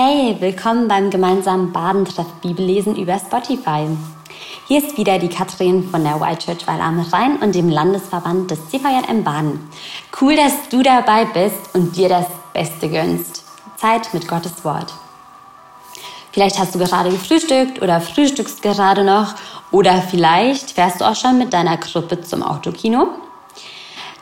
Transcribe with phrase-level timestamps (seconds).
[0.00, 3.84] Hey, willkommen beim gemeinsamen Badentreff Bibellesen über Spotify.
[4.68, 8.48] Hier ist wieder die Katrin von der White Church Weil am Rhein und dem Landesverband
[8.48, 9.68] des CVJM Baden.
[10.20, 13.42] Cool, dass du dabei bist und dir das Beste gönnst.
[13.76, 14.94] Zeit mit Gottes Wort.
[16.30, 19.34] Vielleicht hast du gerade gefrühstückt oder frühstückst gerade noch
[19.72, 23.08] oder vielleicht fährst du auch schon mit deiner Gruppe zum Autokino.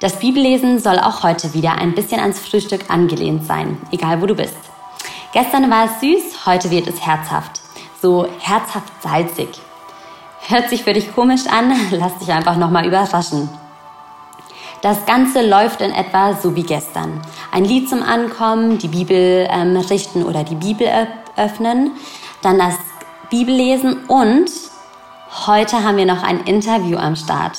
[0.00, 4.34] Das Bibellesen soll auch heute wieder ein bisschen ans Frühstück angelehnt sein, egal wo du
[4.34, 4.56] bist.
[5.36, 7.60] Gestern war es süß, heute wird es herzhaft.
[8.00, 9.50] So herzhaft salzig.
[10.48, 11.74] Hört sich für dich komisch an?
[11.90, 13.50] Lass dich einfach nochmal überraschen.
[14.80, 17.20] Das Ganze läuft in etwa so wie gestern.
[17.52, 20.88] Ein Lied zum Ankommen, die Bibel ähm, richten oder die Bibel
[21.36, 21.90] öffnen,
[22.40, 22.76] dann das
[23.28, 24.50] Bibellesen und
[25.46, 27.58] heute haben wir noch ein Interview am Start.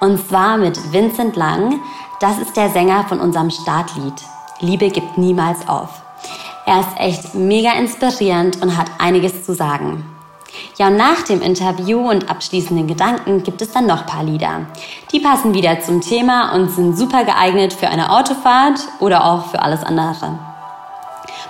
[0.00, 1.80] Und zwar mit Vincent Lang.
[2.20, 4.12] Das ist der Sänger von unserem Startlied.
[4.60, 6.05] Liebe gibt niemals auf.
[6.66, 10.04] Er ist echt mega inspirierend und hat einiges zu sagen.
[10.76, 14.66] Ja, und nach dem Interview und abschließenden Gedanken gibt es dann noch paar Lieder.
[15.12, 19.62] Die passen wieder zum Thema und sind super geeignet für eine Autofahrt oder auch für
[19.62, 20.38] alles andere.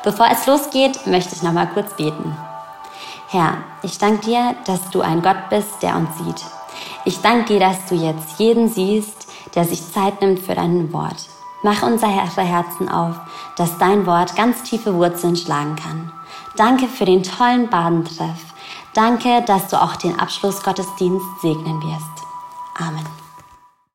[0.05, 2.37] Bevor es losgeht, möchte ich noch mal kurz beten.
[3.29, 6.45] Herr, ich danke dir, dass du ein Gott bist, der uns sieht.
[7.07, 11.36] Ich danke dir, dass du jetzt jeden siehst, der sich Zeit nimmt für dein Wort.
[11.67, 13.17] Mach unser Herzen auf,
[13.57, 16.13] dass dein Wort ganz tiefe Wurzeln schlagen kann.
[16.55, 18.55] Danke für den tollen Badentreff.
[18.95, 22.25] Danke, dass du auch den Abschlussgottesdienst segnen wirst.
[22.79, 23.26] Amen.